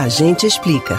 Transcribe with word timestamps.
A 0.00 0.08
gente 0.08 0.46
explica. 0.46 0.98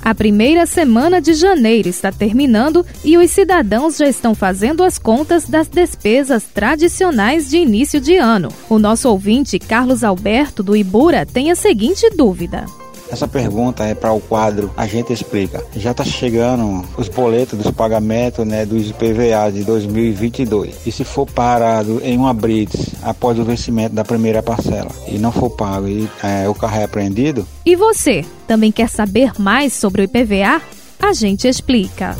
A 0.00 0.14
primeira 0.14 0.64
semana 0.64 1.20
de 1.20 1.34
janeiro 1.34 1.88
está 1.88 2.12
terminando 2.12 2.86
e 3.04 3.18
os 3.18 3.32
cidadãos 3.32 3.96
já 3.96 4.06
estão 4.06 4.32
fazendo 4.32 4.84
as 4.84 4.96
contas 4.96 5.48
das 5.48 5.66
despesas 5.66 6.44
tradicionais 6.44 7.50
de 7.50 7.56
início 7.56 8.00
de 8.00 8.16
ano. 8.16 8.48
O 8.70 8.78
nosso 8.78 9.10
ouvinte, 9.10 9.58
Carlos 9.58 10.04
Alberto, 10.04 10.62
do 10.62 10.76
Ibura, 10.76 11.26
tem 11.26 11.50
a 11.50 11.56
seguinte 11.56 12.08
dúvida. 12.10 12.64
Essa 13.10 13.28
pergunta 13.28 13.84
é 13.84 13.94
para 13.94 14.12
o 14.12 14.20
quadro 14.20 14.70
A 14.76 14.86
gente 14.86 15.12
explica. 15.12 15.64
Já 15.76 15.92
está 15.92 16.04
chegando 16.04 16.84
os 16.96 17.08
boletos 17.08 17.58
dos 17.58 17.70
pagamentos 17.70 18.46
né, 18.46 18.66
dos 18.66 18.90
IPVA 18.90 19.50
de 19.52 19.64
2022. 19.64 20.86
E 20.86 20.92
se 20.92 21.04
for 21.04 21.26
parado 21.26 22.00
em 22.02 22.16
uma 22.18 22.34
blitz 22.34 22.94
após 23.06 23.38
o 23.38 23.44
vencimento 23.44 23.94
da 23.94 24.04
primeira 24.04 24.42
parcela 24.42 24.90
e 25.06 25.16
não 25.16 25.30
for 25.30 25.50
pago 25.50 25.86
e 25.86 26.10
é, 26.22 26.48
o 26.48 26.54
carro 26.54 26.80
é 26.80 26.84
apreendido? 26.84 27.46
E 27.64 27.76
você, 27.76 28.24
também 28.48 28.72
quer 28.72 28.88
saber 28.88 29.32
mais 29.38 29.72
sobre 29.72 30.02
o 30.02 30.04
IPVA? 30.04 30.60
A 30.98 31.12
gente 31.12 31.46
explica. 31.46 32.16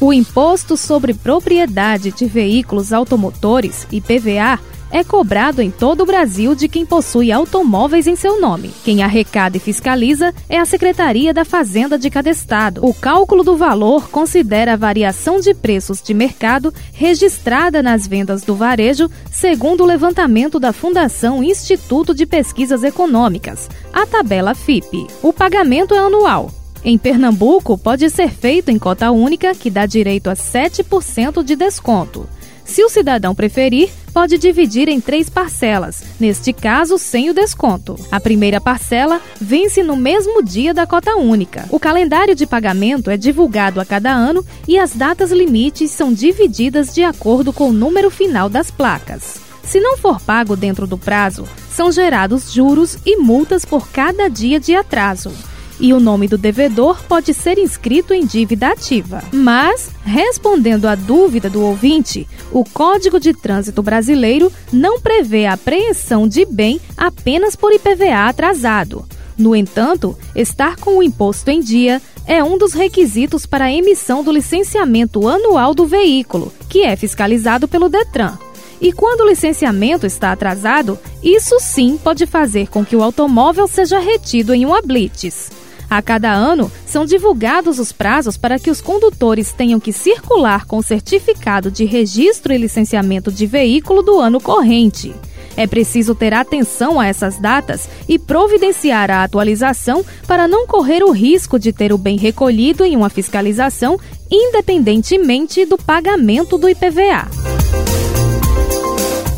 O 0.00 0.12
Imposto 0.12 0.76
sobre 0.76 1.14
Propriedade 1.14 2.10
de 2.10 2.26
Veículos 2.26 2.92
Automotores, 2.92 3.86
IPVA, 3.92 4.58
é 4.94 5.02
cobrado 5.02 5.60
em 5.60 5.72
todo 5.72 6.04
o 6.04 6.06
Brasil 6.06 6.54
de 6.54 6.68
quem 6.68 6.86
possui 6.86 7.32
automóveis 7.32 8.06
em 8.06 8.14
seu 8.14 8.40
nome. 8.40 8.70
Quem 8.84 9.02
arrecada 9.02 9.56
e 9.56 9.60
fiscaliza 9.60 10.32
é 10.48 10.56
a 10.56 10.64
Secretaria 10.64 11.34
da 11.34 11.44
Fazenda 11.44 11.98
de 11.98 12.08
cada 12.08 12.30
estado. 12.30 12.80
O 12.86 12.94
cálculo 12.94 13.42
do 13.42 13.56
valor 13.56 14.08
considera 14.08 14.74
a 14.74 14.76
variação 14.76 15.40
de 15.40 15.52
preços 15.52 16.00
de 16.00 16.14
mercado 16.14 16.72
registrada 16.92 17.82
nas 17.82 18.06
vendas 18.06 18.44
do 18.44 18.54
varejo, 18.54 19.10
segundo 19.32 19.82
o 19.82 19.86
levantamento 19.86 20.60
da 20.60 20.72
Fundação 20.72 21.42
Instituto 21.42 22.14
de 22.14 22.24
Pesquisas 22.24 22.84
Econômicas, 22.84 23.68
a 23.92 24.06
tabela 24.06 24.54
FIP. 24.54 25.08
O 25.20 25.32
pagamento 25.32 25.92
é 25.92 25.98
anual. 25.98 26.52
Em 26.84 26.96
Pernambuco, 26.96 27.76
pode 27.76 28.08
ser 28.10 28.30
feito 28.30 28.70
em 28.70 28.78
cota 28.78 29.10
única, 29.10 29.56
que 29.56 29.70
dá 29.70 29.86
direito 29.86 30.30
a 30.30 30.34
7% 30.34 31.42
de 31.42 31.56
desconto. 31.56 32.28
Se 32.64 32.84
o 32.84 32.88
cidadão 32.88 33.34
preferir, 33.34 33.90
pode 34.14 34.38
dividir 34.38 34.88
em 34.88 35.00
três 35.00 35.28
parcelas, 35.28 36.04
neste 36.20 36.52
caso 36.52 36.96
sem 36.96 37.28
o 37.30 37.34
desconto. 37.34 37.98
A 38.12 38.20
primeira 38.20 38.60
parcela 38.60 39.20
vence 39.40 39.82
no 39.82 39.96
mesmo 39.96 40.40
dia 40.40 40.72
da 40.72 40.86
cota 40.86 41.16
única. 41.16 41.66
O 41.68 41.80
calendário 41.80 42.32
de 42.32 42.46
pagamento 42.46 43.10
é 43.10 43.16
divulgado 43.16 43.80
a 43.80 43.84
cada 43.84 44.12
ano 44.12 44.46
e 44.68 44.78
as 44.78 44.94
datas 44.94 45.32
limites 45.32 45.90
são 45.90 46.12
divididas 46.12 46.94
de 46.94 47.02
acordo 47.02 47.52
com 47.52 47.70
o 47.70 47.72
número 47.72 48.08
final 48.08 48.48
das 48.48 48.70
placas. 48.70 49.40
Se 49.64 49.80
não 49.80 49.96
for 49.96 50.20
pago 50.20 50.54
dentro 50.54 50.86
do 50.86 50.96
prazo, 50.96 51.44
são 51.68 51.90
gerados 51.90 52.52
juros 52.52 52.96
e 53.04 53.16
multas 53.16 53.64
por 53.64 53.88
cada 53.88 54.28
dia 54.28 54.60
de 54.60 54.76
atraso 54.76 55.32
e 55.78 55.92
o 55.92 56.00
nome 56.00 56.28
do 56.28 56.38
devedor 56.38 57.02
pode 57.04 57.34
ser 57.34 57.58
inscrito 57.58 58.14
em 58.14 58.24
dívida 58.24 58.68
ativa. 58.68 59.22
Mas, 59.32 59.90
respondendo 60.04 60.86
à 60.86 60.94
dúvida 60.94 61.50
do 61.50 61.62
ouvinte, 61.62 62.26
o 62.52 62.64
Código 62.64 63.18
de 63.18 63.32
Trânsito 63.32 63.82
Brasileiro 63.82 64.52
não 64.72 65.00
prevê 65.00 65.46
a 65.46 65.54
apreensão 65.54 66.28
de 66.28 66.44
bem 66.44 66.80
apenas 66.96 67.56
por 67.56 67.72
IPVA 67.72 68.28
atrasado. 68.28 69.04
No 69.36 69.54
entanto, 69.54 70.16
estar 70.34 70.76
com 70.76 70.98
o 70.98 71.02
imposto 71.02 71.50
em 71.50 71.60
dia 71.60 72.00
é 72.26 72.42
um 72.42 72.56
dos 72.56 72.72
requisitos 72.72 73.44
para 73.46 73.66
a 73.66 73.72
emissão 73.72 74.22
do 74.22 74.32
licenciamento 74.32 75.28
anual 75.28 75.74
do 75.74 75.86
veículo, 75.86 76.52
que 76.68 76.82
é 76.82 76.96
fiscalizado 76.96 77.66
pelo 77.66 77.88
Detran. 77.88 78.38
E 78.80 78.92
quando 78.92 79.20
o 79.22 79.28
licenciamento 79.28 80.06
está 80.06 80.32
atrasado, 80.32 80.98
isso 81.22 81.56
sim 81.60 81.98
pode 82.02 82.26
fazer 82.26 82.68
com 82.68 82.84
que 82.84 82.96
o 82.96 83.02
automóvel 83.02 83.66
seja 83.66 83.98
retido 83.98 84.54
em 84.54 84.64
uma 84.64 84.82
blitz. 84.82 85.50
A 85.88 86.02
cada 86.02 86.32
ano, 86.32 86.70
são 86.86 87.04
divulgados 87.04 87.78
os 87.78 87.92
prazos 87.92 88.36
para 88.36 88.58
que 88.58 88.70
os 88.70 88.80
condutores 88.80 89.52
tenham 89.52 89.78
que 89.78 89.92
circular 89.92 90.66
com 90.66 90.78
o 90.78 90.82
certificado 90.82 91.70
de 91.70 91.84
registro 91.84 92.52
e 92.52 92.58
licenciamento 92.58 93.30
de 93.30 93.46
veículo 93.46 94.02
do 94.02 94.18
ano 94.18 94.40
corrente. 94.40 95.14
É 95.56 95.66
preciso 95.66 96.14
ter 96.14 96.34
atenção 96.34 96.98
a 96.98 97.06
essas 97.06 97.38
datas 97.38 97.88
e 98.08 98.18
providenciar 98.18 99.10
a 99.10 99.22
atualização 99.22 100.04
para 100.26 100.48
não 100.48 100.66
correr 100.66 101.04
o 101.04 101.12
risco 101.12 101.58
de 101.58 101.72
ter 101.72 101.92
o 101.92 101.98
bem 101.98 102.16
recolhido 102.16 102.84
em 102.84 102.96
uma 102.96 103.08
fiscalização, 103.08 103.98
independentemente 104.30 105.64
do 105.64 105.78
pagamento 105.78 106.58
do 106.58 106.68
IPVA. 106.68 107.28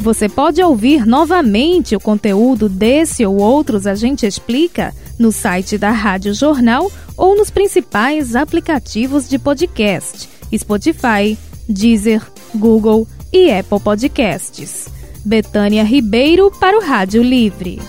Você 0.00 0.28
pode 0.28 0.62
ouvir 0.62 1.06
novamente 1.06 1.96
o 1.96 2.00
conteúdo 2.00 2.68
desse 2.68 3.24
ou 3.24 3.38
outros 3.38 3.86
A 3.86 3.94
Gente 3.94 4.26
Explica 4.26 4.94
no 5.18 5.32
site 5.32 5.78
da 5.78 5.90
Rádio 5.90 6.34
Jornal 6.34 6.90
ou 7.16 7.36
nos 7.36 7.50
principais 7.50 8.34
aplicativos 8.34 9.28
de 9.28 9.38
podcast: 9.38 10.28
Spotify, 10.56 11.38
Deezer, 11.68 12.22
Google 12.54 13.06
e 13.32 13.52
Apple 13.52 13.80
Podcasts. 13.80 14.88
Betânia 15.24 15.82
Ribeiro 15.82 16.50
para 16.60 16.76
o 16.76 16.82
Rádio 16.82 17.22
Livre. 17.22 17.80